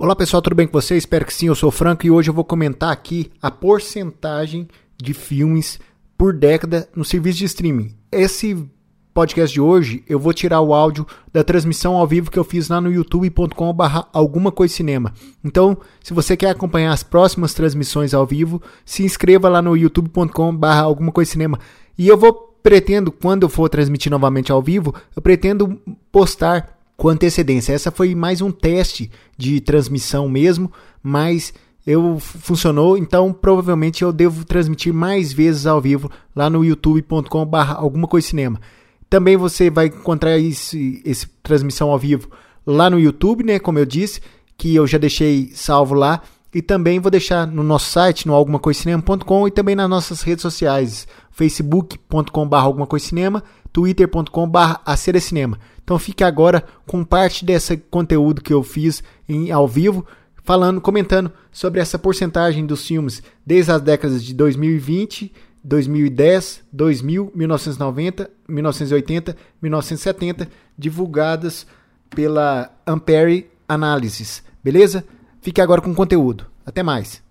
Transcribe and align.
Olá 0.00 0.14
pessoal, 0.14 0.40
tudo 0.40 0.54
bem 0.54 0.64
com 0.64 0.80
vocês? 0.80 1.02
Espero 1.02 1.26
que 1.26 1.34
sim, 1.34 1.48
eu 1.48 1.56
sou 1.56 1.70
o 1.70 1.72
Franco 1.72 2.06
e 2.06 2.10
hoje 2.10 2.30
eu 2.30 2.34
vou 2.34 2.44
comentar 2.44 2.92
aqui 2.92 3.32
a 3.42 3.50
porcentagem 3.50 4.68
de 4.96 5.12
filmes 5.12 5.80
por 6.16 6.32
década 6.32 6.88
no 6.94 7.04
serviço 7.04 7.38
de 7.38 7.46
streaming. 7.46 7.92
Esse 8.12 8.64
podcast 9.12 9.52
de 9.52 9.60
hoje 9.60 10.04
eu 10.08 10.20
vou 10.20 10.32
tirar 10.32 10.60
o 10.60 10.72
áudio 10.72 11.04
da 11.32 11.42
transmissão 11.42 11.96
ao 11.96 12.06
vivo 12.06 12.30
que 12.30 12.38
eu 12.38 12.44
fiz 12.44 12.68
lá 12.68 12.80
no 12.80 12.92
youtube.com 12.92 13.76
alguma 14.12 14.52
coisa 14.52 14.72
cinema. 14.72 15.12
Então, 15.42 15.76
se 16.00 16.14
você 16.14 16.36
quer 16.36 16.50
acompanhar 16.50 16.92
as 16.92 17.02
próximas 17.02 17.52
transmissões 17.52 18.14
ao 18.14 18.24
vivo, 18.24 18.62
se 18.84 19.02
inscreva 19.02 19.48
lá 19.48 19.60
no 19.60 19.76
youtube.com 19.76 20.60
alguma 20.64 21.10
coisa 21.10 21.32
cinema. 21.32 21.58
E 21.98 22.06
eu 22.06 22.16
vou 22.16 22.56
pretendo 22.62 23.10
quando 23.10 23.42
eu 23.42 23.48
for 23.48 23.68
transmitir 23.68 24.12
novamente 24.12 24.52
ao 24.52 24.62
vivo, 24.62 24.94
eu 25.16 25.20
pretendo 25.20 25.76
postar 26.12 26.77
com 26.98 27.08
antecedência. 27.08 27.72
Essa 27.72 27.92
foi 27.92 28.12
mais 28.12 28.42
um 28.42 28.50
teste 28.50 29.08
de 29.36 29.60
transmissão 29.60 30.28
mesmo, 30.28 30.70
mas 31.00 31.54
eu 31.86 32.18
funcionou, 32.18 32.98
então 32.98 33.32
provavelmente 33.32 34.02
eu 34.02 34.12
devo 34.12 34.44
transmitir 34.44 34.92
mais 34.92 35.32
vezes 35.32 35.64
ao 35.64 35.80
vivo 35.80 36.10
lá 36.34 36.50
no 36.50 36.64
youtube.com/barra 36.64 37.74
alguma 37.74 38.08
coisa 38.08 38.26
cinema. 38.26 38.60
Também 39.08 39.36
você 39.36 39.70
vai 39.70 39.86
encontrar 39.86 40.38
esse, 40.38 41.00
esse 41.04 41.28
transmissão 41.40 41.90
ao 41.90 41.98
vivo 41.98 42.28
lá 42.66 42.90
no 42.90 42.98
YouTube, 42.98 43.44
né? 43.44 43.60
Como 43.60 43.78
eu 43.78 43.86
disse, 43.86 44.20
que 44.56 44.74
eu 44.74 44.86
já 44.86 44.98
deixei 44.98 45.52
salvo 45.54 45.94
lá. 45.94 46.20
E 46.52 46.60
também 46.60 46.98
vou 46.98 47.10
deixar 47.10 47.46
no 47.46 47.62
nosso 47.62 47.90
site, 47.90 48.26
no 48.26 48.34
algumacoicinema.com 48.34 49.46
e 49.46 49.50
também 49.50 49.76
nas 49.76 49.88
nossas 49.88 50.22
redes 50.22 50.42
sociais, 50.42 51.06
facebook.com.br 51.30 52.56
algumacoicinema, 52.56 53.44
twitter.com.br 53.78 55.20
cinema. 55.20 55.56
Então 55.84 55.96
fique 56.00 56.24
agora 56.24 56.64
com 56.84 57.04
parte 57.04 57.44
desse 57.44 57.76
conteúdo 57.76 58.42
que 58.42 58.52
eu 58.52 58.64
fiz 58.64 59.04
em 59.28 59.52
ao 59.52 59.68
vivo, 59.68 60.04
falando, 60.42 60.80
comentando 60.80 61.30
sobre 61.52 61.80
essa 61.80 61.96
porcentagem 61.96 62.66
dos 62.66 62.84
filmes 62.84 63.22
desde 63.46 63.70
as 63.70 63.80
décadas 63.80 64.24
de 64.24 64.34
2020, 64.34 65.32
2010, 65.62 66.64
2000, 66.72 67.30
1990, 67.32 68.28
1980, 68.48 69.36
1970, 69.62 70.48
divulgadas 70.76 71.64
pela 72.10 72.72
Ampere 72.84 73.48
Analysis. 73.68 74.42
Beleza? 74.60 75.04
Fique 75.40 75.60
agora 75.60 75.80
com 75.80 75.92
o 75.92 75.94
conteúdo. 75.94 76.46
Até 76.66 76.82
mais. 76.82 77.22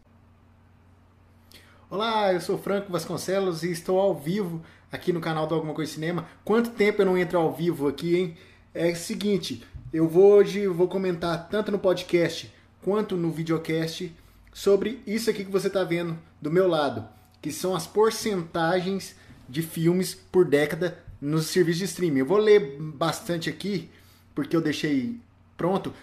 Olá, 1.89 2.31
eu 2.31 2.39
sou 2.39 2.57
Franco 2.57 2.89
Vasconcelos 2.89 3.63
e 3.63 3.71
estou 3.71 3.99
ao 3.99 4.15
vivo 4.15 4.61
aqui 4.91 5.11
no 5.11 5.19
canal 5.19 5.47
do 5.47 5.55
Alguma 5.55 5.73
Coisa 5.73 5.91
Cinema. 5.91 6.27
Quanto 6.43 6.71
tempo 6.71 7.01
eu 7.01 7.05
não 7.05 7.17
entro 7.17 7.37
ao 7.37 7.53
vivo 7.53 7.87
aqui, 7.87 8.15
hein? 8.15 8.37
É 8.73 8.91
o 8.91 8.95
seguinte, 8.95 9.63
eu 9.91 10.07
vou 10.07 10.33
hoje 10.33 10.67
vou 10.67 10.87
comentar 10.87 11.49
tanto 11.49 11.71
no 11.71 11.79
podcast 11.79 12.53
quanto 12.81 13.17
no 13.17 13.31
videocast 13.31 14.11
sobre 14.53 15.01
isso 15.05 15.29
aqui 15.29 15.43
que 15.45 15.51
você 15.51 15.67
está 15.67 15.83
vendo 15.83 16.17
do 16.41 16.51
meu 16.51 16.67
lado, 16.67 17.07
que 17.41 17.51
são 17.51 17.75
as 17.75 17.87
porcentagens 17.87 19.15
de 19.47 19.61
filmes 19.61 20.13
por 20.13 20.45
década 20.45 21.03
nos 21.19 21.47
serviços 21.47 21.79
de 21.79 21.85
streaming. 21.85 22.19
Eu 22.19 22.25
vou 22.25 22.37
ler 22.37 22.77
bastante 22.79 23.49
aqui, 23.49 23.89
porque 24.35 24.55
eu 24.55 24.61
deixei 24.61 25.19
pronto, 25.55 25.93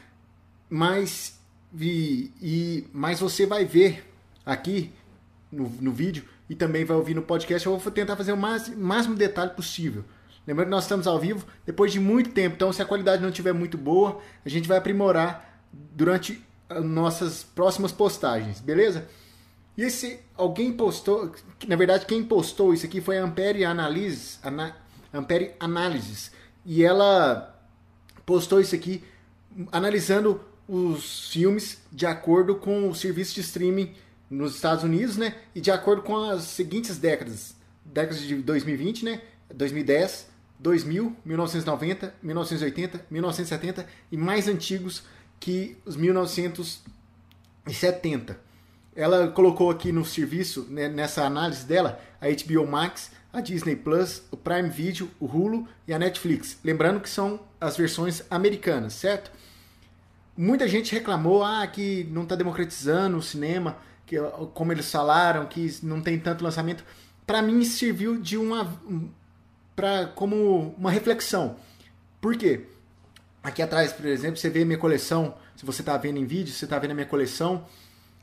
mas, 0.68 1.38
e, 1.78 2.30
e, 2.40 2.84
mas 2.92 3.20
você 3.20 3.46
vai 3.46 3.64
ver 3.64 4.04
aqui 4.44 4.92
no, 5.50 5.68
no 5.80 5.92
vídeo 5.92 6.24
e 6.48 6.54
também 6.54 6.84
vai 6.84 6.96
ouvir 6.96 7.14
no 7.14 7.22
podcast. 7.22 7.66
Eu 7.66 7.78
vou 7.78 7.92
tentar 7.92 8.16
fazer 8.16 8.32
o 8.32 8.36
máximo, 8.36 9.16
detalhe 9.16 9.50
possível. 9.50 10.04
Lembrando 10.46 10.66
que 10.66 10.70
nós 10.72 10.84
estamos 10.84 11.06
ao 11.06 11.18
vivo 11.18 11.46
depois 11.64 11.92
de 11.92 11.98
muito 11.98 12.30
tempo, 12.30 12.54
então 12.56 12.72
se 12.72 12.82
a 12.82 12.84
qualidade 12.84 13.22
não 13.22 13.30
estiver 13.30 13.54
muito 13.54 13.78
boa, 13.78 14.20
a 14.44 14.48
gente 14.48 14.68
vai 14.68 14.76
aprimorar 14.76 15.62
durante 15.72 16.44
nossas 16.82 17.42
próximas 17.42 17.92
postagens, 17.92 18.60
beleza? 18.60 19.08
E 19.76 19.82
esse 19.82 20.20
alguém 20.36 20.72
postou, 20.72 21.34
na 21.66 21.76
verdade 21.76 22.06
quem 22.06 22.22
postou 22.22 22.74
isso 22.74 22.84
aqui 22.84 23.00
foi 23.00 23.18
a 23.18 23.24
Ampere 23.24 23.64
Analysis, 23.64 24.38
Ana, 24.42 24.76
Ampere 25.12 25.52
Analysis, 25.58 26.30
e 26.64 26.84
ela 26.84 27.58
postou 28.26 28.60
isso 28.60 28.74
aqui 28.74 29.02
analisando 29.72 30.40
os 30.68 31.28
filmes 31.30 31.82
de 31.90 32.06
acordo 32.06 32.54
com 32.54 32.88
o 32.88 32.94
serviço 32.94 33.34
de 33.34 33.40
streaming 33.40 33.94
nos 34.34 34.56
Estados 34.56 34.84
Unidos, 34.84 35.16
né? 35.16 35.34
E 35.54 35.60
de 35.60 35.70
acordo 35.70 36.02
com 36.02 36.16
as 36.16 36.42
seguintes 36.42 36.98
décadas, 36.98 37.54
décadas 37.84 38.20
de 38.20 38.34
2020, 38.36 39.04
né? 39.04 39.20
2010, 39.54 40.26
2000, 40.58 41.14
1990, 41.24 42.12
1980, 42.22 43.06
1970 43.10 43.86
e 44.10 44.16
mais 44.16 44.48
antigos 44.48 45.02
que 45.38 45.76
os 45.84 45.94
1970. 45.96 48.40
Ela 48.96 49.28
colocou 49.28 49.70
aqui 49.70 49.92
no 49.92 50.04
serviço, 50.04 50.66
né, 50.70 50.88
nessa 50.88 51.24
análise 51.24 51.66
dela, 51.66 52.00
a 52.20 52.26
HBO 52.28 52.64
Max, 52.66 53.10
a 53.32 53.40
Disney 53.40 53.74
Plus, 53.74 54.22
o 54.30 54.36
Prime 54.36 54.68
Video, 54.68 55.10
o 55.18 55.26
Hulu 55.26 55.66
e 55.86 55.92
a 55.92 55.98
Netflix. 55.98 56.58
Lembrando 56.64 57.00
que 57.00 57.10
são 57.10 57.40
as 57.60 57.76
versões 57.76 58.22
americanas, 58.30 58.92
certo? 58.92 59.32
Muita 60.36 60.68
gente 60.68 60.92
reclamou 60.92 61.42
ah, 61.42 61.66
que 61.66 62.04
não 62.10 62.22
está 62.22 62.36
democratizando 62.36 63.16
o 63.16 63.22
cinema, 63.22 63.76
que 64.06 64.16
como 64.52 64.72
eles 64.72 64.90
falaram, 64.90 65.46
que 65.46 65.78
não 65.82 66.00
tem 66.00 66.18
tanto 66.18 66.44
lançamento. 66.44 66.84
Para 67.26 67.40
mim 67.40 67.64
serviu 67.64 68.16
de 68.20 68.36
uma 68.36 68.78
para 69.74 70.06
como 70.06 70.74
uma 70.78 70.90
reflexão. 70.90 71.56
Por 72.20 72.36
quê? 72.36 72.66
Aqui 73.42 73.60
atrás, 73.60 73.92
por 73.92 74.06
exemplo, 74.06 74.36
você 74.36 74.48
vê 74.48 74.64
minha 74.64 74.78
coleção. 74.78 75.34
Se 75.56 75.66
você 75.66 75.82
está 75.82 75.96
vendo 75.96 76.18
em 76.18 76.24
vídeo, 76.24 76.52
você 76.52 76.64
está 76.64 76.78
vendo 76.78 76.92
a 76.92 76.94
minha 76.94 77.06
coleção 77.06 77.66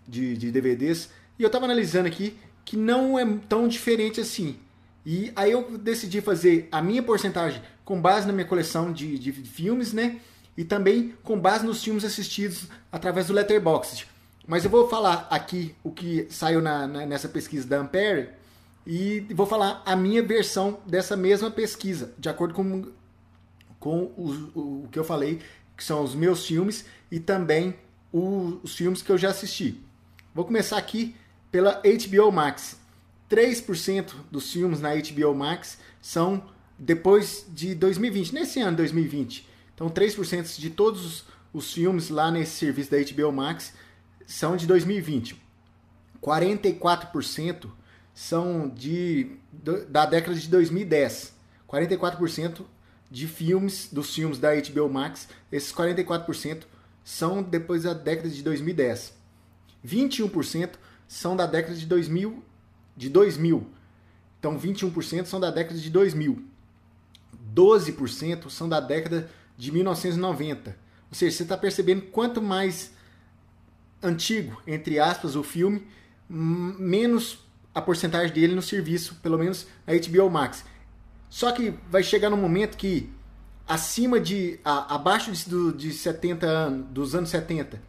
de, 0.07 0.35
de 0.35 0.51
DVDs. 0.51 1.09
E 1.37 1.43
eu 1.43 1.47
estava 1.47 1.65
analisando 1.65 2.07
aqui 2.07 2.37
que 2.65 2.77
não 2.77 3.17
é 3.17 3.25
tão 3.47 3.67
diferente 3.67 4.19
assim. 4.19 4.57
E 5.05 5.31
aí 5.35 5.51
eu 5.51 5.77
decidi 5.77 6.21
fazer 6.21 6.67
a 6.71 6.81
minha 6.81 7.01
porcentagem 7.01 7.61
com 7.83 7.99
base 7.99 8.27
na 8.27 8.33
minha 8.33 8.45
coleção 8.45 8.93
de, 8.93 9.17
de 9.17 9.31
filmes, 9.31 9.93
né? 9.93 10.19
E 10.55 10.63
também 10.63 11.15
com 11.23 11.39
base 11.39 11.65
nos 11.65 11.83
filmes 11.83 12.03
assistidos 12.03 12.67
através 12.91 13.27
do 13.27 13.33
Letterboxd. 13.33 14.07
Mas 14.51 14.65
eu 14.65 14.69
vou 14.69 14.89
falar 14.89 15.27
aqui 15.29 15.73
o 15.81 15.89
que 15.89 16.27
saiu 16.29 16.61
na, 16.61 16.85
na, 16.85 17.05
nessa 17.05 17.29
pesquisa 17.29 17.65
da 17.65 17.77
Ampere 17.77 18.31
e 18.85 19.21
vou 19.33 19.45
falar 19.45 19.81
a 19.85 19.95
minha 19.95 20.21
versão 20.21 20.77
dessa 20.85 21.15
mesma 21.15 21.49
pesquisa, 21.49 22.13
de 22.19 22.27
acordo 22.27 22.53
com, 22.53 22.91
com 23.79 24.11
o, 24.17 24.83
o 24.83 24.89
que 24.91 24.99
eu 24.99 25.05
falei, 25.05 25.39
que 25.77 25.81
são 25.81 26.03
os 26.03 26.13
meus 26.13 26.45
filmes 26.45 26.83
e 27.09 27.17
também 27.17 27.75
o, 28.11 28.59
os 28.61 28.75
filmes 28.75 29.01
que 29.01 29.09
eu 29.09 29.17
já 29.17 29.29
assisti. 29.29 29.79
Vou 30.35 30.43
começar 30.43 30.77
aqui 30.77 31.15
pela 31.49 31.81
HBO 31.81 32.29
Max. 32.29 32.77
3% 33.29 34.11
dos 34.29 34.51
filmes 34.51 34.81
na 34.81 34.89
HBO 34.93 35.33
Max 35.33 35.77
são 36.01 36.43
depois 36.77 37.45
de 37.47 37.73
2020, 37.73 38.33
nesse 38.33 38.59
ano 38.59 38.75
2020. 38.75 39.47
Então, 39.73 39.89
3% 39.89 40.59
de 40.59 40.69
todos 40.71 41.05
os, 41.05 41.25
os 41.53 41.71
filmes 41.71 42.09
lá 42.09 42.29
nesse 42.29 42.57
serviço 42.57 42.91
da 42.91 42.97
HBO 42.97 43.31
Max 43.31 43.79
são 44.31 44.55
de 44.55 44.65
2020. 44.65 45.35
44% 46.21 47.69
são 48.13 48.69
de, 48.69 49.35
da 49.89 50.05
década 50.05 50.35
de 50.35 50.47
2010. 50.47 51.35
44% 51.67 52.61
de 53.09 53.27
filmes, 53.27 53.89
dos 53.91 54.13
filmes 54.15 54.39
da 54.39 54.49
HBO 54.55 54.87
Max, 54.89 55.27
esses 55.51 55.73
44% 55.73 56.63
são 57.03 57.43
depois 57.43 57.83
da 57.83 57.93
década 57.93 58.29
de 58.29 58.41
2010. 58.41 59.13
21% 59.85 60.71
são 61.07 61.35
da 61.35 61.45
década 61.45 61.75
de 61.75 61.85
2000, 61.85 62.41
de 62.95 63.09
2000. 63.09 63.67
Então 64.39 64.57
21% 64.57 65.25
são 65.25 65.39
da 65.39 65.51
década 65.51 65.77
de 65.77 65.89
2000. 65.89 66.41
12% 67.53 68.49
são 68.49 68.69
da 68.69 68.79
década 68.79 69.29
de 69.57 69.71
1990. 69.73 70.77
Ou 71.09 71.15
seja, 71.15 71.35
você 71.35 71.43
está 71.43 71.57
percebendo 71.57 72.03
quanto 72.03 72.41
mais 72.41 72.93
antigo, 74.01 74.61
entre 74.65 74.99
aspas, 74.99 75.35
o 75.35 75.43
filme, 75.43 75.85
menos 76.29 77.39
a 77.73 77.81
porcentagem 77.81 78.33
dele 78.33 78.55
no 78.55 78.61
serviço, 78.61 79.15
pelo 79.21 79.37
menos 79.37 79.67
a 79.87 79.93
HBO 79.93 80.29
Max. 80.29 80.65
Só 81.29 81.51
que 81.51 81.73
vai 81.89 82.03
chegar 82.03 82.29
no 82.29 82.37
momento 82.37 82.77
que 82.77 83.09
acima 83.67 84.19
de 84.19 84.59
a, 84.65 84.95
abaixo 84.95 85.31
de, 85.31 85.73
de 85.73 85.93
70 85.93 86.45
anos, 86.45 86.87
dos 86.89 87.15
anos 87.15 87.29
70, 87.29 87.81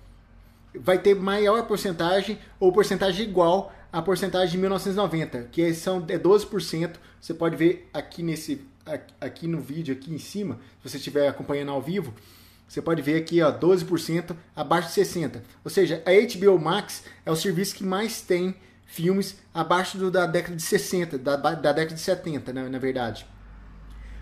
vai 0.79 0.99
ter 0.99 1.15
maior 1.15 1.67
porcentagem 1.67 2.39
ou 2.61 2.73
porcentagem 2.73 3.27
igual 3.27 3.73
à 3.93 4.01
porcentagem 4.01 4.53
de 4.53 4.59
1990, 4.59 5.49
que 5.51 5.75
são 5.75 6.05
é 6.09 6.19
12%. 6.19 6.95
Você 7.21 7.35
pode 7.35 7.57
ver 7.57 7.89
aqui 7.93 8.23
nesse 8.23 8.65
aqui 9.21 9.47
no 9.47 9.61
vídeo 9.61 9.95
aqui 9.95 10.13
em 10.13 10.19
cima, 10.19 10.59
se 10.83 10.89
você 10.89 10.97
estiver 10.97 11.29
acompanhando 11.29 11.71
ao 11.71 11.81
vivo, 11.81 12.13
você 12.69 12.81
pode 12.81 13.03
ver 13.03 13.17
aqui, 13.17 13.43
ó, 13.43 13.53
12% 13.53 14.35
abaixo 14.57 14.89
de 14.89 14.95
60. 14.95 15.43
Ou 15.65 15.71
seja, 15.71 16.03
a 16.07 16.11
HBO 16.11 16.59
Max 16.59 17.05
é 17.25 17.31
o 17.31 17.37
serviço 17.37 17.75
que 17.75 17.85
mais 17.85 18.23
tem 18.23 18.55
filmes 18.87 19.39
abaixo 19.53 19.99
do, 19.99 20.11
da 20.11 20.27
década 20.27 20.57
de 20.57 20.63
60, 20.63 21.19
da, 21.19 21.37
da 21.37 21.73
década 21.73 21.95
de 21.95 22.01
70, 22.01 22.53
na, 22.53 22.69
na 22.69 22.79
verdade. 22.79 23.27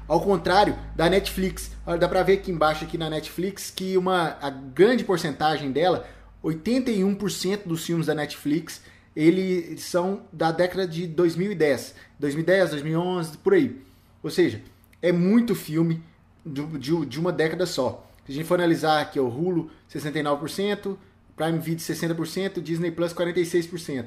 Ao 0.06 0.20
contrário 0.20 0.76
da 0.96 1.08
Netflix, 1.08 1.70
dá 1.98 2.08
pra 2.08 2.24
ver 2.24 2.34
aqui 2.34 2.50
embaixo 2.50 2.84
aqui 2.84 2.98
na 2.98 3.08
Netflix 3.08 3.70
que 3.70 3.96
uma 3.96 4.36
a 4.40 4.50
grande 4.50 5.04
porcentagem 5.04 5.70
dela, 5.70 6.04
81% 6.42 7.60
dos 7.66 7.84
filmes 7.84 8.06
da 8.06 8.14
Netflix 8.14 8.82
eles 9.14 9.82
são 9.82 10.22
da 10.32 10.52
década 10.52 10.86
de 10.86 11.06
2010, 11.06 11.94
2010, 12.18 12.70
2011, 12.70 13.38
por 13.38 13.54
aí. 13.54 13.80
Ou 14.22 14.30
seja, 14.30 14.62
é 15.02 15.12
muito 15.12 15.54
filme 15.54 16.02
de, 16.44 16.64
de, 16.78 17.06
de 17.06 17.20
uma 17.20 17.32
década 17.32 17.66
só. 17.66 18.09
Se 18.30 18.34
a 18.34 18.36
gente 18.36 18.46
for 18.46 18.60
analisar 18.60 19.00
aqui, 19.00 19.18
o 19.18 19.26
Hulu 19.26 19.68
69%, 19.92 20.96
Prime 21.34 21.58
Video 21.58 21.84
60%, 21.84 22.62
Disney 22.62 22.92
Plus 22.92 23.12
46%. 23.12 24.06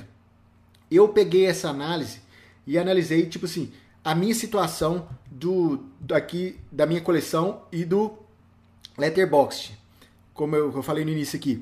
Eu 0.89 1.09
peguei 1.09 1.45
essa 1.45 1.67
análise 1.67 2.21
e 2.65 2.77
analisei, 2.77 3.25
tipo 3.25 3.45
assim, 3.45 3.73
a 4.01 4.15
minha 4.15 4.33
situação 4.33 5.09
do 5.29 5.83
daqui 5.99 6.57
da 6.71 6.85
minha 6.85 7.01
coleção 7.01 7.63
e 7.69 7.83
do 7.83 8.13
Letterboxd. 8.97 9.77
Como 10.33 10.55
eu, 10.55 10.73
eu 10.73 10.81
falei 10.81 11.03
no 11.03 11.11
início 11.11 11.37
aqui. 11.37 11.61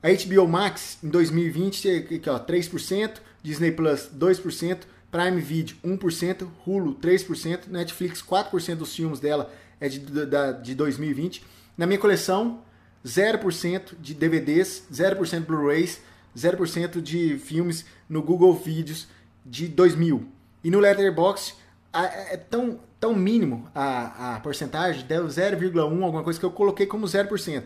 A 0.00 0.06
HBO 0.08 0.46
Max 0.46 0.98
em 1.02 1.08
2020 1.08 1.90
aqui, 1.90 2.30
ó, 2.30 2.38
3%, 2.38 3.14
Disney 3.42 3.72
Plus 3.72 4.08
2%, 4.16 4.82
Prime 5.10 5.40
Video 5.40 5.76
1%, 5.84 6.46
Hulu 6.64 6.94
3%, 6.94 7.66
Netflix 7.66 8.22
4% 8.22 8.76
dos 8.76 8.94
filmes 8.94 9.18
dela 9.18 9.52
é 9.80 9.88
de, 9.88 9.98
da, 9.98 10.52
de 10.52 10.76
2020. 10.76 11.58
Na 11.78 11.86
minha 11.86 12.00
coleção, 12.00 12.60
0% 13.06 13.94
de 14.00 14.12
DVDs, 14.12 14.82
0% 14.92 15.46
Blu-rays, 15.46 16.00
0% 16.36 17.00
de 17.00 17.38
filmes 17.38 17.84
no 18.08 18.20
Google 18.20 18.52
Vídeos 18.52 19.06
de 19.46 19.68
2000. 19.68 20.26
E 20.64 20.72
no 20.72 20.80
Letterboxd 20.80 21.54
é 21.92 22.36
tão, 22.36 22.80
tão 22.98 23.14
mínimo 23.14 23.70
a, 23.72 24.34
a 24.34 24.40
porcentagem, 24.40 25.06
deu 25.06 25.26
0,1, 25.26 26.02
alguma 26.02 26.24
coisa 26.24 26.40
que 26.40 26.44
eu 26.44 26.50
coloquei 26.50 26.84
como 26.84 27.06
0%. 27.06 27.62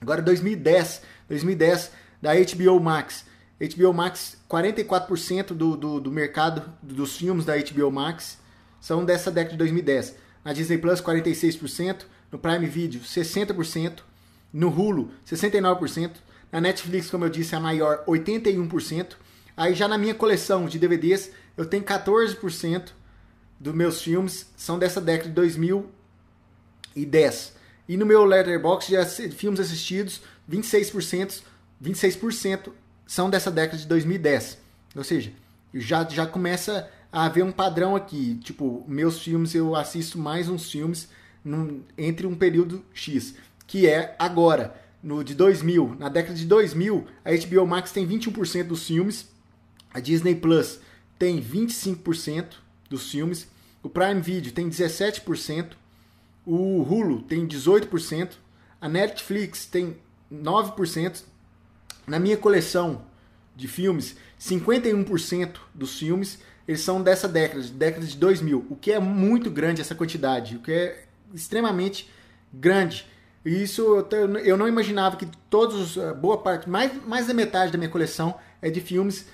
Agora 0.00 0.22
2010, 0.22 1.02
2010 1.28 1.92
da 2.22 2.30
HBO 2.34 2.80
Max. 2.80 3.26
HBO 3.60 3.92
Max, 3.92 4.38
44% 4.48 5.48
do, 5.48 5.76
do, 5.76 6.00
do 6.00 6.10
mercado 6.10 6.62
dos 6.82 7.16
filmes 7.16 7.44
da 7.44 7.54
HBO 7.58 7.90
Max 7.90 8.38
são 8.80 9.04
dessa 9.04 9.30
década 9.30 9.52
de 9.52 9.58
2010. 9.58 10.16
Na 10.42 10.54
Disney 10.54 10.78
Plus, 10.78 11.02
46%. 11.02 12.04
No 12.30 12.38
Prime 12.38 12.66
Video, 12.66 13.00
60%. 13.00 14.00
No 14.52 14.68
Hulu, 14.68 15.10
69%. 15.26 16.12
Na 16.50 16.60
Netflix, 16.60 17.10
como 17.10 17.24
eu 17.24 17.28
disse, 17.28 17.54
é 17.54 17.58
a 17.58 17.60
maior, 17.60 18.04
81%. 18.06 19.16
Aí 19.56 19.74
já 19.74 19.88
na 19.88 19.98
minha 19.98 20.14
coleção 20.14 20.66
de 20.66 20.78
DVDs, 20.78 21.30
eu 21.56 21.66
tenho 21.66 21.84
14% 21.84 22.92
dos 23.58 23.74
meus 23.74 24.00
filmes 24.00 24.46
são 24.56 24.78
dessa 24.78 25.00
década 25.00 25.28
de 25.28 25.34
2010. 25.34 27.56
E 27.88 27.96
no 27.96 28.06
meu 28.06 28.24
Letterboxd, 28.24 28.92
já 28.92 29.04
filmes 29.04 29.58
assistidos, 29.58 30.22
26%, 30.50 31.42
26% 31.82 32.70
são 33.06 33.28
dessa 33.28 33.50
década 33.50 33.78
de 33.78 33.86
2010. 33.86 34.58
Ou 34.94 35.02
seja, 35.02 35.32
já, 35.74 36.04
já 36.04 36.24
começa 36.26 36.88
a 37.10 37.24
haver 37.24 37.42
um 37.42 37.50
padrão 37.50 37.96
aqui. 37.96 38.36
Tipo, 38.36 38.84
meus 38.86 39.18
filmes, 39.18 39.52
eu 39.54 39.74
assisto 39.74 40.18
mais 40.18 40.48
uns 40.48 40.70
filmes 40.70 41.08
num, 41.44 41.82
entre 41.96 42.26
um 42.26 42.34
período 42.34 42.84
X, 42.92 43.34
que 43.66 43.86
é 43.86 44.14
agora, 44.18 44.74
no 45.02 45.22
de 45.22 45.34
2000. 45.34 45.96
Na 45.98 46.08
década 46.08 46.34
de 46.34 46.44
2000, 46.44 47.06
a 47.24 47.30
HBO 47.30 47.66
Max 47.66 47.92
tem 47.92 48.06
21% 48.06 48.64
dos 48.64 48.86
filmes, 48.86 49.28
a 49.92 50.00
Disney 50.00 50.34
Plus 50.34 50.80
tem 51.18 51.42
25% 51.42 52.46
dos 52.88 53.10
filmes, 53.10 53.48
o 53.82 53.88
Prime 53.88 54.20
Video 54.20 54.52
tem 54.52 54.68
17%, 54.68 55.72
o 56.46 56.82
Hulu 56.82 57.22
tem 57.22 57.46
18%, 57.46 58.32
a 58.80 58.88
Netflix 58.88 59.66
tem 59.66 59.96
9%. 60.32 61.22
Na 62.06 62.18
minha 62.18 62.36
coleção 62.36 63.02
de 63.56 63.66
filmes, 63.66 64.16
51% 64.40 65.56
dos 65.74 65.98
filmes 65.98 66.38
eles 66.68 66.82
são 66.82 67.02
dessa 67.02 67.26
década, 67.26 67.62
década 67.62 68.06
de 68.06 68.14
2000, 68.14 68.66
o 68.68 68.76
que 68.76 68.92
é 68.92 69.00
muito 69.00 69.50
grande 69.50 69.80
essa 69.80 69.94
quantidade, 69.94 70.56
o 70.56 70.60
que 70.60 70.70
é 70.70 71.07
extremamente 71.34 72.10
grande. 72.52 73.06
E 73.44 73.62
isso 73.62 74.06
eu 74.44 74.56
não 74.56 74.68
imaginava 74.68 75.16
que 75.16 75.26
todos, 75.48 75.96
eh, 75.96 76.12
boa 76.12 76.38
parte, 76.38 76.68
mais, 76.68 76.92
mais 77.06 77.26
da 77.26 77.34
metade 77.34 77.72
da 77.72 77.78
minha 77.78 77.90
coleção 77.90 78.38
é 78.60 78.68
de 78.68 78.80
filmes 78.80 79.26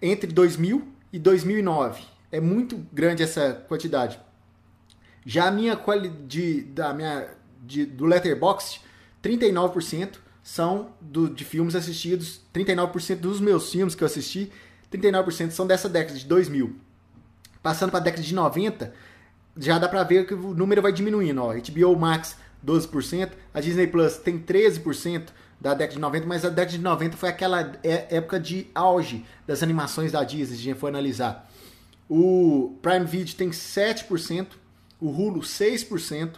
entre 0.00 0.30
2000 0.32 0.86
e 1.12 1.18
2009. 1.18 2.02
É 2.30 2.40
muito 2.40 2.84
grande 2.92 3.22
essa 3.22 3.52
quantidade. 3.68 4.18
Já 5.24 5.48
a 5.48 5.50
minha 5.50 5.76
qualidade 5.76 6.62
da 6.62 6.92
minha 6.92 7.28
de, 7.62 7.86
do 7.86 8.06
Letterboxd, 8.06 8.80
39% 9.22 10.16
são 10.42 10.92
do, 11.00 11.28
de 11.28 11.44
filmes 11.44 11.76
assistidos, 11.76 12.40
39% 12.52 13.16
dos 13.16 13.40
meus 13.40 13.70
filmes 13.70 13.94
que 13.94 14.02
eu 14.02 14.06
assisti, 14.06 14.50
39% 14.90 15.50
são 15.50 15.66
dessa 15.66 15.88
década 15.88 16.18
de 16.18 16.26
2000. 16.26 16.74
Passando 17.62 17.90
para 17.90 18.00
a 18.00 18.02
década 18.02 18.22
de 18.22 18.34
90, 18.34 18.92
já 19.56 19.78
dá 19.78 19.88
para 19.88 20.02
ver 20.02 20.26
que 20.26 20.34
o 20.34 20.54
número 20.54 20.82
vai 20.82 20.92
diminuindo. 20.92 21.42
Ó. 21.42 21.54
HBO 21.54 21.98
Max, 21.98 22.36
12%, 22.64 23.30
a 23.52 23.60
Disney 23.60 23.86
Plus 23.86 24.16
tem 24.16 24.38
13% 24.38 25.28
da 25.60 25.74
década 25.74 25.94
de 25.94 26.00
90, 26.00 26.26
mas 26.26 26.44
a 26.44 26.48
década 26.48 26.76
de 26.76 26.78
90 26.78 27.16
foi 27.16 27.28
aquela 27.28 27.72
é, 27.84 28.16
época 28.16 28.40
de 28.40 28.66
auge 28.74 29.24
das 29.46 29.62
animações 29.62 30.10
da 30.10 30.24
Disney, 30.24 30.56
se 30.56 30.62
a 30.62 30.64
gente 30.64 30.78
for 30.78 30.88
analisar. 30.88 31.48
O 32.08 32.76
Prime 32.82 33.06
Video 33.06 33.34
tem 33.34 33.50
7%, 33.50 34.48
o 35.00 35.08
Hulu 35.08 35.40
6%, 35.40 36.34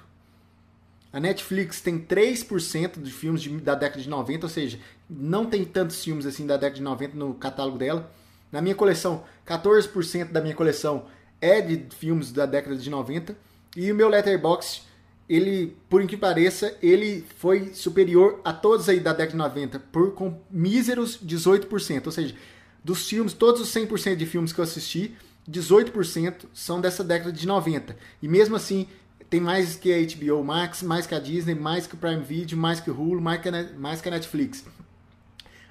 a 1.12 1.20
Netflix 1.20 1.80
tem 1.80 1.98
3% 1.98 3.00
de 3.00 3.10
filmes 3.10 3.40
de, 3.40 3.48
da 3.60 3.74
década 3.74 4.02
de 4.02 4.08
90, 4.08 4.46
ou 4.46 4.50
seja, 4.50 4.78
não 5.08 5.46
tem 5.46 5.64
tantos 5.64 6.02
filmes 6.02 6.26
assim 6.26 6.46
da 6.46 6.56
década 6.56 6.76
de 6.76 6.82
90 6.82 7.16
no 7.16 7.34
catálogo 7.34 7.78
dela. 7.78 8.10
Na 8.50 8.60
minha 8.60 8.74
coleção, 8.74 9.24
14% 9.46 10.32
da 10.32 10.40
minha 10.40 10.54
coleção 10.54 11.06
é 11.40 11.60
de 11.60 11.86
filmes 11.96 12.32
da 12.32 12.46
década 12.46 12.76
de 12.76 12.88
90. 12.88 13.36
E 13.76 13.90
o 13.90 13.94
meu 13.94 14.08
Letterboxd, 14.08 14.82
ele, 15.28 15.76
por 15.88 16.02
incrível 16.02 16.18
que 16.18 16.34
pareça, 16.34 16.76
ele 16.82 17.24
foi 17.38 17.74
superior 17.74 18.40
a 18.44 18.52
todos 18.52 18.88
aí 18.88 19.00
da 19.00 19.12
década 19.12 19.32
de 19.32 19.36
90, 19.36 19.78
por 19.90 20.12
com 20.14 20.40
míseros 20.50 21.18
18%. 21.18 22.06
Ou 22.06 22.12
seja, 22.12 22.34
dos 22.82 23.08
filmes, 23.08 23.32
todos 23.32 23.60
os 23.60 23.72
100% 23.72 24.16
de 24.16 24.26
filmes 24.26 24.52
que 24.52 24.60
eu 24.60 24.64
assisti, 24.64 25.16
18% 25.50 26.46
são 26.52 26.80
dessa 26.80 27.02
década 27.02 27.32
de 27.32 27.46
90. 27.46 27.96
E 28.22 28.28
mesmo 28.28 28.56
assim, 28.56 28.86
tem 29.28 29.40
mais 29.40 29.74
que 29.76 29.92
a 29.92 29.98
HBO 29.98 30.44
Max, 30.44 30.82
mais 30.82 31.06
que 31.06 31.14
a 31.14 31.18
Disney, 31.18 31.54
mais 31.54 31.86
que 31.86 31.94
o 31.94 31.98
Prime 31.98 32.22
Video, 32.22 32.56
mais 32.56 32.80
que 32.80 32.90
o 32.90 32.94
Hulu, 32.94 33.20
mais 33.20 33.40
que 33.40 33.48
a, 33.48 33.68
mais 33.76 34.00
que 34.00 34.08
a 34.08 34.12
Netflix. 34.12 34.64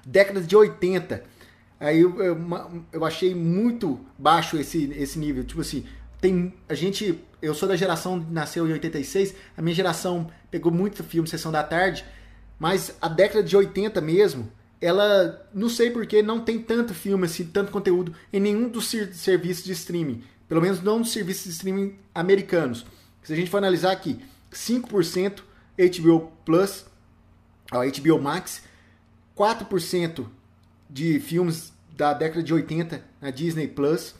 Década 0.04 0.40
de 0.40 0.54
80. 0.54 1.24
Aí 1.84 2.00
eu, 2.00 2.16
eu, 2.90 3.04
achei 3.04 3.34
muito 3.34 4.00
baixo 4.18 4.56
esse, 4.56 4.90
esse 4.96 5.18
nível. 5.18 5.44
Tipo 5.44 5.60
assim, 5.60 5.84
tem 6.18 6.54
a 6.66 6.72
gente. 6.72 7.22
Eu 7.42 7.54
sou 7.54 7.68
da 7.68 7.76
geração 7.76 8.24
nasceu 8.30 8.66
em 8.66 8.72
86, 8.72 9.34
a 9.54 9.60
minha 9.60 9.74
geração 9.74 10.30
pegou 10.50 10.72
muito 10.72 11.04
filme 11.04 11.28
Sessão 11.28 11.52
da 11.52 11.62
Tarde, 11.62 12.02
mas 12.58 12.96
a 13.02 13.08
década 13.08 13.42
de 13.42 13.54
80 13.54 14.00
mesmo, 14.00 14.50
ela, 14.80 15.46
não 15.52 15.68
sei 15.68 15.90
porque, 15.90 16.22
não 16.22 16.40
tem 16.40 16.58
tanto 16.58 16.94
filme, 16.94 17.26
assim, 17.26 17.44
tanto 17.44 17.70
conteúdo 17.70 18.14
em 18.32 18.40
nenhum 18.40 18.66
dos 18.66 18.88
serviços 19.12 19.64
de 19.64 19.72
streaming. 19.72 20.22
Pelo 20.48 20.62
menos 20.62 20.80
não 20.80 21.00
nos 21.00 21.12
serviços 21.12 21.44
de 21.44 21.50
streaming 21.50 21.98
americanos. 22.14 22.86
Se 23.22 23.34
a 23.34 23.36
gente 23.36 23.50
for 23.50 23.58
analisar 23.58 23.92
aqui, 23.92 24.18
5% 24.50 25.42
HBO 25.76 26.32
Plus, 26.46 26.86
ó, 27.70 27.80
HBO 27.84 28.22
Max, 28.22 28.62
4% 29.36 30.26
de 30.88 31.20
filmes 31.20 31.73
da 31.96 32.12
década 32.12 32.42
de 32.42 32.52
80 32.52 33.02
na 33.20 33.30
Disney 33.30 33.68
Plus, 33.68 34.14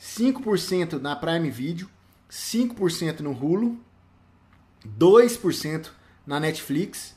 5% 0.00 1.00
na 1.00 1.14
Prime 1.14 1.50
Video, 1.50 1.88
5% 2.30 3.20
no 3.20 3.32
Hulu, 3.32 3.78
2% 4.98 5.90
na 6.26 6.40
Netflix. 6.40 7.14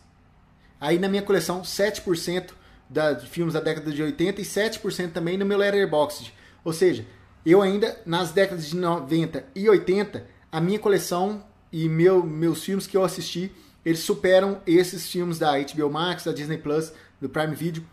Aí 0.80 1.00
na 1.00 1.08
minha 1.08 1.22
coleção, 1.22 1.62
7% 1.62 2.52
da, 2.90 3.14
de 3.14 3.28
filmes 3.28 3.54
da 3.54 3.60
década 3.60 3.92
de 3.92 4.02
80 4.02 4.42
e 4.42 4.44
7% 4.44 5.12
também 5.12 5.38
no 5.38 5.46
meu 5.46 5.58
Letterboxd. 5.58 6.34
Ou 6.64 6.74
seja, 6.74 7.06
eu 7.46 7.62
ainda, 7.62 8.02
nas 8.06 8.32
décadas 8.32 8.68
de 8.68 8.76
90 8.76 9.46
e 9.56 9.70
80, 9.70 10.26
a 10.52 10.60
minha 10.60 10.80
coleção 10.80 11.44
e 11.72 11.88
meu, 11.88 12.24
meus 12.24 12.64
filmes 12.64 12.86
que 12.86 12.98
eu 12.98 13.04
assisti, 13.04 13.52
eles 13.86 14.00
superam 14.00 14.62
esses 14.68 15.10
filmes 15.10 15.40
da 15.40 15.58
HBO 15.58 15.90
Max, 15.90 16.26
da 16.26 16.34
Disney 16.34 16.58
Plus, 16.58 16.92
do 17.22 17.30
Prime 17.30 17.56
Video, 17.56 17.86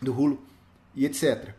do 0.00 0.12
Hulu 0.12 0.48
e 0.98 1.06
etc. 1.06 1.54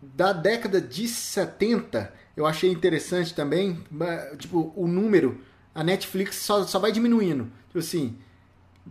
Da 0.00 0.32
década 0.32 0.80
de 0.80 1.06
70, 1.06 2.12
eu 2.36 2.46
achei 2.46 2.70
interessante 2.72 3.34
também, 3.34 3.84
tipo, 4.38 4.72
o 4.74 4.88
número, 4.88 5.40
a 5.74 5.84
Netflix 5.84 6.36
só, 6.36 6.64
só 6.64 6.78
vai 6.78 6.90
diminuindo. 6.90 7.52
Tipo 7.66 7.78
assim, 7.78 8.16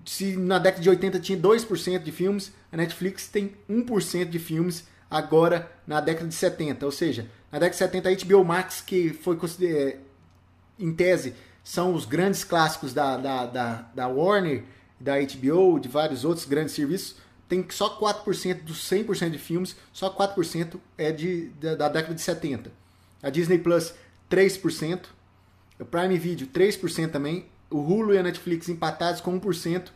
se 0.06 0.38
na 0.38 0.60
década 0.60 0.84
de 0.84 0.90
80 0.90 1.20
tinha 1.20 1.38
2% 1.38 2.04
de 2.04 2.12
filmes, 2.12 2.54
a 2.72 2.78
Netflix 2.78 3.28
tem 3.28 3.56
1% 3.70 4.30
de 4.30 4.40
filmes 4.40 4.88
agora 5.10 5.70
na 5.86 6.00
década 6.00 6.28
de 6.28 6.36
70. 6.36 6.86
Ou 6.86 6.92
seja, 6.92 7.30
na 7.52 7.60
década 7.60 7.72
de 7.72 7.78
70 7.78 8.10
a 8.10 8.26
HBO 8.26 8.46
Max, 8.46 8.82
que 8.82 9.10
foi 9.10 9.38
é, 9.64 9.98
em 10.80 10.94
tese 10.94 11.34
são 11.64 11.94
os 11.94 12.06
grandes 12.06 12.44
clássicos 12.44 12.94
da, 12.94 13.18
da, 13.18 13.46
da, 13.46 13.74
da 13.94 14.08
Warner, 14.08 14.64
da 15.00 15.16
HBO, 15.20 15.80
de 15.80 15.90
vários 15.90 16.24
outros 16.24 16.46
grandes 16.46 16.74
serviços, 16.74 17.16
tem 17.52 17.66
só 17.70 18.00
4% 18.00 18.64
dos 18.64 18.90
100% 18.90 19.30
de 19.30 19.38
filmes, 19.38 19.76
só 19.92 20.10
4% 20.10 20.80
é 20.98 21.12
de, 21.12 21.50
da, 21.60 21.76
da, 21.76 21.90
década 21.90 22.16
de 22.16 22.22
70. 22.22 22.72
A 23.22 23.30
Disney 23.30 23.58
Plus, 23.58 23.94
3%. 24.30 25.02
O 25.78 25.84
Prime 25.84 26.18
Video, 26.18 26.48
3% 26.48 27.12
também. 27.12 27.48
O 27.70 27.80
Hulu 27.80 28.14
e 28.14 28.18
a 28.18 28.24
Netflix 28.24 28.70
empatados 28.70 29.20
com 29.20 29.38
1%. 29.38 29.90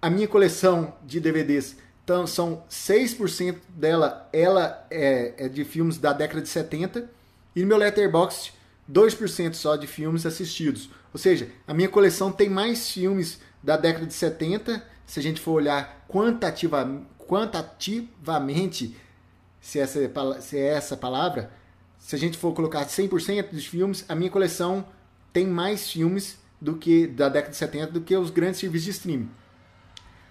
A 0.00 0.08
minha 0.08 0.28
coleção 0.28 0.94
de 1.04 1.18
DVDs 1.18 1.76
então, 2.04 2.28
são 2.28 2.62
6% 2.70 3.56
dela 3.70 4.28
ela 4.32 4.86
é, 4.88 5.34
é, 5.36 5.48
de 5.48 5.64
filmes 5.64 5.98
da 5.98 6.12
década 6.12 6.40
de 6.40 6.48
70. 6.48 7.10
E 7.56 7.62
no 7.62 7.66
meu 7.66 7.76
Letterboxd, 7.76 8.52
2% 8.88 9.54
só 9.54 9.74
de 9.74 9.88
filmes 9.88 10.24
assistidos. 10.24 10.88
Ou 11.12 11.18
seja, 11.18 11.48
a 11.66 11.74
minha 11.74 11.88
coleção 11.88 12.30
tem 12.30 12.48
mais 12.48 12.88
filmes 12.88 13.40
da 13.64 13.76
década 13.76 14.06
de 14.06 14.14
70 14.14 14.80
se 15.08 15.18
a 15.18 15.22
gente 15.22 15.40
for 15.40 15.52
olhar 15.52 16.04
quantitativa, 16.06 16.86
quantitativamente, 17.18 18.94
se 19.58 19.78
essa, 19.78 20.00
é 20.00 20.40
se 20.40 20.58
é 20.58 20.66
essa 20.66 20.98
palavra, 20.98 21.50
se 21.98 22.14
a 22.14 22.18
gente 22.18 22.36
for 22.36 22.52
colocar 22.52 22.84
100% 22.84 23.50
dos 23.50 23.64
filmes, 23.64 24.04
a 24.06 24.14
minha 24.14 24.30
coleção 24.30 24.84
tem 25.32 25.46
mais 25.46 25.90
filmes 25.90 26.38
do 26.60 26.76
que 26.76 27.06
da 27.06 27.30
década 27.30 27.52
de 27.52 27.56
70 27.56 27.92
do 27.92 28.02
que 28.02 28.14
os 28.14 28.28
grandes 28.28 28.60
serviços 28.60 28.84
de 28.84 28.90
streaming. 28.90 29.30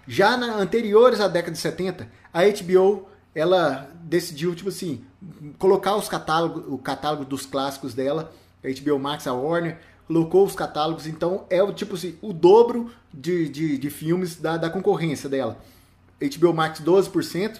Já 0.07 0.37
na, 0.37 0.55
anteriores 0.57 1.19
à 1.19 1.27
década 1.27 1.53
de 1.53 1.57
70, 1.57 2.07
a 2.31 2.43
HBO 2.43 3.09
ela 3.33 3.89
decidiu 4.03 4.53
tipo 4.53 4.69
assim 4.69 5.03
colocar 5.57 5.95
os 5.95 6.07
catálogos, 6.07 6.65
o 6.67 6.77
catálogo 6.77 7.25
dos 7.25 7.47
clássicos 7.47 7.95
dela, 7.95 8.31
a 8.63 8.67
HBO 8.67 8.99
Max, 8.99 9.25
a 9.25 9.33
Warner, 9.33 9.79
colocou 10.07 10.45
os 10.45 10.55
catálogos, 10.55 11.05
então 11.05 11.45
é 11.49 11.61
o 11.61 11.73
tipo 11.73 11.95
assim, 11.95 12.17
o 12.21 12.31
dobro 12.31 12.89
de, 13.13 13.49
de, 13.49 13.77
de 13.77 13.89
filmes 13.89 14.37
da, 14.37 14.55
da 14.55 14.69
concorrência 14.69 15.29
dela. 15.29 15.59
HBO 16.19 16.53
Max 16.53 16.79
12%, 16.79 17.59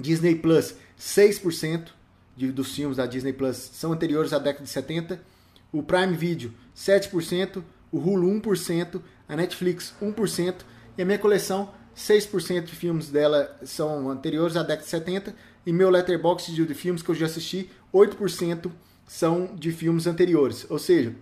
Disney 0.00 0.34
Plus 0.34 0.74
6% 0.98 1.88
de, 2.36 2.50
dos 2.50 2.74
filmes 2.74 2.96
da 2.96 3.06
Disney 3.06 3.32
Plus 3.32 3.56
são 3.56 3.92
anteriores 3.92 4.32
à 4.32 4.38
década 4.38 4.64
de 4.64 4.70
70, 4.70 5.20
o 5.70 5.82
Prime 5.82 6.16
Video 6.16 6.52
7%, 6.74 7.62
o 7.92 7.98
Hulu 7.98 8.40
1%, 8.40 9.00
a 9.28 9.36
Netflix 9.36 9.94
1% 10.02 10.54
e 10.96 11.02
a 11.02 11.04
minha 11.04 11.18
coleção 11.18 11.70
6% 11.96 12.64
de 12.64 12.74
filmes 12.74 13.10
dela 13.10 13.56
são 13.62 14.10
anteriores 14.10 14.56
à 14.56 14.62
década 14.62 14.82
de 14.82 14.88
70 14.88 15.34
e 15.66 15.72
meu 15.72 15.90
letterbox 15.90 16.46
de 16.46 16.74
filmes 16.74 17.02
que 17.02 17.10
eu 17.10 17.14
já 17.14 17.26
assisti 17.26 17.70
8% 17.92 18.70
são 19.06 19.54
de 19.54 19.70
filmes 19.72 20.06
anteriores. 20.06 20.66
Ou 20.70 20.78
seja, 20.78 21.14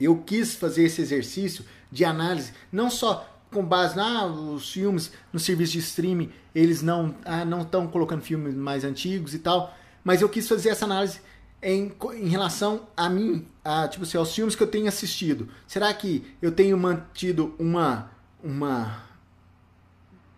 eu 0.00 0.18
quis 0.18 0.54
fazer 0.54 0.84
esse 0.84 1.00
exercício 1.00 1.64
de 1.90 2.04
análise, 2.04 2.52
não 2.70 2.90
só 2.90 3.32
com 3.50 3.64
base 3.64 3.96
na 3.96 4.20
ah, 4.20 4.26
os 4.26 4.70
filmes 4.70 5.12
no 5.32 5.38
serviço 5.38 5.72
de 5.72 5.78
streaming, 5.78 6.30
eles 6.54 6.82
não 6.82 7.14
ah, 7.24 7.44
não 7.44 7.62
estão 7.62 7.86
colocando 7.86 8.20
filmes 8.22 8.54
mais 8.54 8.84
antigos 8.84 9.34
e 9.34 9.38
tal, 9.38 9.74
mas 10.04 10.20
eu 10.20 10.28
quis 10.28 10.48
fazer 10.48 10.70
essa 10.70 10.84
análise 10.84 11.20
em, 11.62 11.92
em 12.14 12.28
relação 12.28 12.86
a 12.96 13.08
mim, 13.08 13.46
a, 13.64 13.88
tipo 13.88 14.04
assim, 14.04 14.18
aos 14.18 14.34
filmes 14.34 14.54
que 14.54 14.62
eu 14.62 14.66
tenho 14.66 14.88
assistido. 14.88 15.48
Será 15.66 15.92
que 15.94 16.24
eu 16.40 16.52
tenho 16.52 16.76
mantido 16.76 17.54
uma 17.58 18.10
uma 18.42 19.04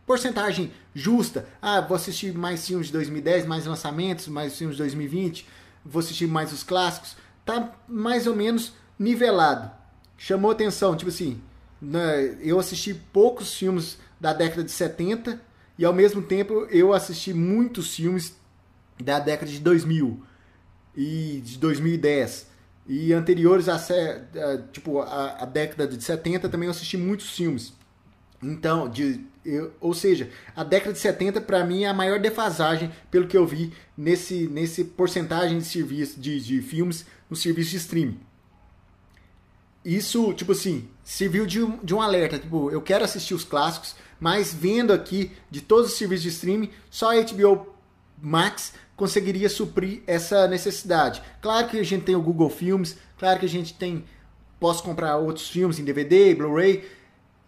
porcentagem 0.06 0.72
justa? 0.94 1.48
Ah, 1.60 1.80
vou 1.80 1.96
assistir 1.96 2.32
mais 2.34 2.66
filmes 2.66 2.86
de 2.86 2.92
2010, 2.92 3.46
mais 3.46 3.66
lançamentos, 3.66 4.28
mais 4.28 4.56
filmes 4.56 4.76
de 4.76 4.82
2020, 4.82 5.46
vou 5.84 6.00
assistir 6.00 6.26
mais 6.26 6.52
os 6.52 6.62
clássicos. 6.62 7.16
Tá 7.44 7.72
mais 7.88 8.26
ou 8.26 8.36
menos 8.36 8.74
nivelado. 8.98 9.70
Chamou 10.16 10.50
atenção, 10.50 10.96
tipo 10.96 11.10
assim, 11.10 11.40
né, 11.80 12.36
eu 12.40 12.58
assisti 12.58 12.92
poucos 12.92 13.54
filmes 13.54 13.98
da 14.20 14.32
década 14.32 14.64
de 14.64 14.70
70 14.70 15.40
e 15.78 15.84
ao 15.84 15.92
mesmo 15.92 16.20
tempo 16.22 16.66
eu 16.70 16.92
assisti 16.92 17.32
muitos 17.32 17.94
filmes 17.94 18.36
da 19.00 19.20
década 19.20 19.50
de 19.50 19.60
2000 19.60 20.20
e 20.96 21.40
de 21.44 21.56
2010 21.58 22.48
e 22.88 23.12
anteriores 23.12 23.68
a, 23.68 23.78
tipo 24.72 25.00
a, 25.00 25.42
a 25.42 25.44
década 25.44 25.86
de 25.86 26.02
70 26.02 26.48
também 26.48 26.66
eu 26.66 26.72
assisti 26.72 26.96
muitos 26.96 27.30
filmes. 27.30 27.72
Então, 28.42 28.88
de, 28.88 29.24
eu, 29.44 29.72
ou 29.80 29.94
seja, 29.94 30.30
a 30.56 30.64
década 30.64 30.92
de 30.92 30.98
70 30.98 31.40
para 31.42 31.64
mim 31.64 31.84
é 31.84 31.88
a 31.88 31.94
maior 31.94 32.18
defasagem 32.18 32.90
pelo 33.10 33.28
que 33.28 33.36
eu 33.36 33.46
vi 33.46 33.72
nesse 33.96 34.48
nesse 34.48 34.84
porcentagem 34.84 35.58
de 35.58 35.64
serviço 35.64 36.18
de, 36.18 36.40
de 36.40 36.60
filmes 36.60 37.06
no 37.30 37.36
serviço 37.36 37.70
de 37.70 37.76
streaming 37.76 38.27
isso, 39.84 40.32
tipo 40.34 40.52
assim, 40.52 40.88
serviu 41.02 41.46
de 41.46 41.62
um, 41.62 41.78
de 41.82 41.94
um 41.94 42.00
alerta. 42.00 42.38
Tipo, 42.38 42.70
eu 42.70 42.82
quero 42.82 43.04
assistir 43.04 43.34
os 43.34 43.44
clássicos, 43.44 43.94
mas 44.20 44.52
vendo 44.52 44.92
aqui 44.92 45.32
de 45.50 45.60
todos 45.60 45.92
os 45.92 45.98
serviços 45.98 46.22
de 46.24 46.28
streaming, 46.28 46.70
só 46.90 47.12
a 47.12 47.22
HBO 47.22 47.66
Max 48.20 48.72
conseguiria 48.96 49.48
suprir 49.48 50.02
essa 50.06 50.48
necessidade. 50.48 51.22
Claro 51.40 51.68
que 51.68 51.78
a 51.78 51.84
gente 51.84 52.04
tem 52.04 52.16
o 52.16 52.22
Google 52.22 52.50
Filmes, 52.50 52.96
claro 53.16 53.38
que 53.38 53.46
a 53.46 53.48
gente 53.48 53.74
tem. 53.74 54.04
Posso 54.58 54.82
comprar 54.82 55.16
outros 55.16 55.48
filmes 55.48 55.78
em 55.78 55.84
DVD, 55.84 56.34
Blu-ray 56.34 56.84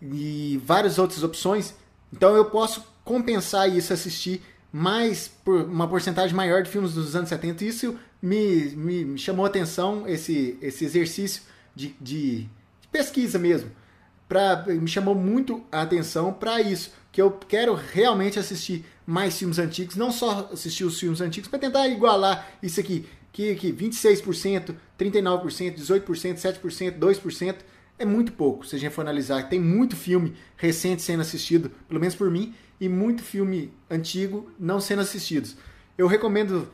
e 0.00 0.60
várias 0.64 0.96
outras 0.96 1.24
opções. 1.24 1.74
Então 2.12 2.36
eu 2.36 2.44
posso 2.44 2.84
compensar 3.04 3.68
isso, 3.68 3.92
assistir 3.92 4.40
mais 4.72 5.26
por 5.26 5.62
uma 5.62 5.88
porcentagem 5.88 6.36
maior 6.36 6.62
de 6.62 6.70
filmes 6.70 6.94
dos 6.94 7.16
anos 7.16 7.28
70. 7.28 7.64
Isso 7.64 7.98
me, 8.22 8.70
me, 8.76 9.04
me 9.04 9.18
chamou 9.18 9.44
a 9.44 9.48
atenção, 9.48 10.06
esse, 10.06 10.56
esse 10.62 10.84
exercício 10.84 11.42
de, 11.80 11.96
de, 12.00 12.40
de 12.80 12.88
pesquisa 12.92 13.38
mesmo. 13.38 13.70
Pra, 14.28 14.64
me 14.66 14.86
chamou 14.86 15.14
muito 15.14 15.64
a 15.72 15.82
atenção 15.82 16.32
para 16.32 16.60
isso, 16.60 16.92
que 17.10 17.20
eu 17.20 17.32
quero 17.32 17.74
realmente 17.74 18.38
assistir 18.38 18.84
mais 19.04 19.36
filmes 19.36 19.58
antigos, 19.58 19.96
não 19.96 20.12
só 20.12 20.50
assistir 20.52 20.84
os 20.84 21.00
filmes 21.00 21.20
antigos, 21.20 21.48
para 21.48 21.58
tentar 21.58 21.88
igualar 21.88 22.48
isso 22.62 22.78
aqui, 22.78 23.08
que, 23.32 23.54
que 23.56 23.72
26%, 23.72 24.74
39%, 24.96 25.74
18%, 25.74 26.34
7%, 26.36 26.98
2% 26.98 27.56
é 27.98 28.04
muito 28.04 28.32
pouco, 28.32 28.64
se 28.64 28.76
a 28.76 28.78
gente 28.78 28.92
for 28.92 29.02
analisar. 29.02 29.48
Tem 29.48 29.58
muito 29.58 29.96
filme 29.96 30.34
recente 30.56 31.02
sendo 31.02 31.22
assistido, 31.22 31.70
pelo 31.88 31.98
menos 31.98 32.14
por 32.14 32.30
mim, 32.30 32.54
e 32.80 32.88
muito 32.88 33.22
filme 33.22 33.72
antigo 33.90 34.48
não 34.58 34.80
sendo 34.80 35.02
assistidos. 35.02 35.56
Eu 35.98 36.06
recomendo 36.06 36.68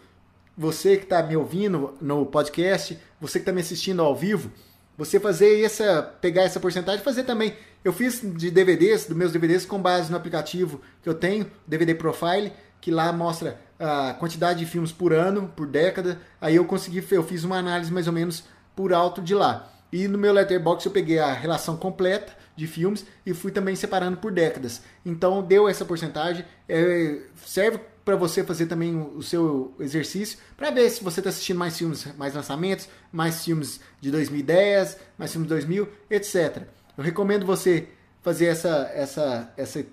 você 0.57 0.97
que 0.97 1.05
está 1.05 1.23
me 1.23 1.37
ouvindo 1.37 1.95
no 2.01 2.27
podcast, 2.27 2.99
você 3.19 3.39
que 3.39 3.43
está 3.43 3.53
me 3.53 3.61
assistindo 3.61 4.03
ao 4.03 4.15
vivo, 4.15 4.51
você 4.97 5.21
fazer 5.21 5.63
essa, 5.63 6.03
pegar 6.21 6.43
essa 6.43 6.61
porcentagem, 6.61 7.05
fazer 7.05 7.25
também. 7.25 7.55
Eu 7.85 7.93
fiz 7.93 8.21
de 8.23 8.51
DVDs, 8.51 9.07
dos 9.07 9.17
meus 9.17 9.33
DVDs 9.33 9.65
com 9.65 9.81
base 9.81 10.11
no 10.11 10.17
aplicativo 10.17 10.81
que 11.03 11.09
eu 11.09 11.15
tenho, 11.15 11.51
DVD 11.67 11.95
Profile, 11.95 12.53
que 12.81 12.91
lá 12.91 13.13
mostra 13.13 13.61
a 13.79 14.15
quantidade 14.15 14.59
de 14.59 14.67
filmes 14.67 14.93
por 14.93 15.13
ano, 15.13 15.53
por 15.55 15.67
década. 15.67 16.21
Aí 16.41 16.57
eu 16.57 16.65
consegui, 16.65 17.05
eu 17.11 17.23
fiz 17.23 17.45
uma 17.45 17.59
análise 17.59 17.93
mais 17.93 18.07
ou 18.07 18.13
menos 18.13 18.45
por 18.75 18.93
alto 18.93 19.21
de 19.21 19.35
lá. 19.35 19.73
E 19.93 20.09
no 20.09 20.19
meu 20.19 20.33
letterbox 20.33 20.85
eu 20.85 20.91
peguei 20.91 21.19
a 21.19 21.33
relação 21.33 21.77
completa 21.77 22.33
de 22.57 22.67
filmes 22.67 23.05
e 23.25 23.35
fui 23.35 23.53
também 23.53 23.77
separando 23.77 24.17
por 24.17 24.33
décadas. 24.33 24.83
Então 25.05 25.43
deu 25.43 25.69
essa 25.69 25.85
porcentagem, 25.85 26.45
é, 26.69 27.21
serve 27.45 27.79
para 28.05 28.17
você 28.17 28.43
fazer 28.45 28.67
também 28.67 28.97
o 28.97 29.23
seu 29.23 29.75
exercício, 29.81 30.39
para 30.57 30.71
ver 30.71 30.89
se 30.91 31.03
você 31.03 31.21
está 31.21 31.31
assistindo 31.31 31.59
mais 31.59 31.77
filmes, 31.77 32.07
mais 32.17 32.35
lançamentos, 32.35 32.89
mais 33.13 33.45
filmes 33.45 33.81
de 34.01 34.11
2010, 34.11 34.97
mais 35.19 35.33
filmes 35.33 35.49
de 35.49 35.55
2000, 35.55 35.89
etc. 36.09 36.63
Eu 36.97 37.05
recomendo 37.05 37.45
você 37.45 37.89
fazer 38.23 38.47
essa, 38.47 38.91
essa, 38.95 39.53
essa, 39.57 39.85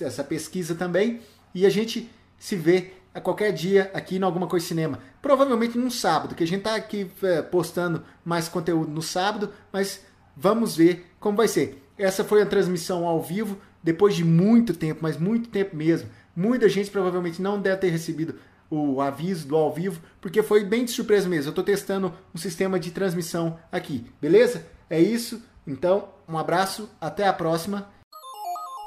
essa 0.00 0.24
pesquisa 0.24 0.74
também 0.74 1.20
e 1.54 1.66
a 1.66 1.70
gente 1.70 2.10
se 2.38 2.56
vê 2.56 2.92
a 3.12 3.20
qualquer 3.20 3.52
dia 3.52 3.90
aqui 3.92 4.18
no 4.18 4.26
Alguma 4.26 4.46
Coisa 4.46 4.66
Cinema. 4.66 5.00
Provavelmente 5.20 5.76
num 5.76 5.90
sábado, 5.90 6.34
que 6.34 6.44
a 6.44 6.46
gente 6.46 6.60
está 6.60 6.76
aqui 6.76 7.10
é, 7.22 7.42
postando 7.42 8.04
mais 8.24 8.48
conteúdo 8.48 8.90
no 8.90 9.02
sábado, 9.02 9.52
mas 9.72 10.04
vamos 10.36 10.76
ver 10.76 11.06
como 11.18 11.36
vai 11.36 11.48
ser. 11.48 11.82
Essa 11.98 12.22
foi 12.22 12.40
a 12.40 12.46
transmissão 12.46 13.06
ao 13.06 13.20
vivo, 13.20 13.58
depois 13.82 14.14
de 14.14 14.24
muito 14.24 14.72
tempo, 14.72 15.00
mas 15.02 15.16
muito 15.16 15.48
tempo 15.48 15.76
mesmo. 15.76 16.08
Muita 16.34 16.68
gente 16.68 16.90
provavelmente 16.90 17.42
não 17.42 17.60
deve 17.60 17.78
ter 17.78 17.88
recebido 17.88 18.36
o 18.70 19.00
aviso 19.00 19.48
do 19.48 19.56
ao 19.56 19.72
vivo, 19.72 20.00
porque 20.20 20.42
foi 20.42 20.64
bem 20.64 20.84
de 20.84 20.92
surpresa 20.92 21.28
mesmo. 21.28 21.48
Eu 21.48 21.50
estou 21.50 21.64
testando 21.64 22.14
um 22.34 22.38
sistema 22.38 22.78
de 22.78 22.90
transmissão 22.90 23.58
aqui, 23.72 24.06
beleza? 24.20 24.66
É 24.88 25.00
isso. 25.00 25.42
Então, 25.66 26.08
um 26.28 26.38
abraço, 26.38 26.88
até 27.00 27.26
a 27.26 27.32
próxima 27.32 27.88